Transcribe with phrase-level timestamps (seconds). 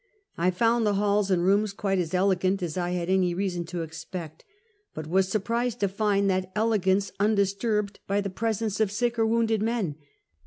[0.35, 3.65] I found the halls and rooms quite as elegant as I had any rea son
[3.65, 4.43] to expect,
[4.95, 9.61] but was surprised to find that elegance undisturbed by the presence of sick or wounded
[9.61, 9.97] men.